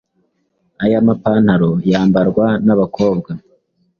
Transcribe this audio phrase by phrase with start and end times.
[0.83, 3.29] Aya mapantalo yambarwa n’abakobwa